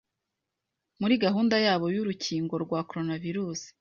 muri 0.99 1.13
gahunda 1.23 1.55
yabo 1.65 1.85
y'urukingo 1.95 2.53
rwa 2.63 2.79
Coronavirus 2.89 3.61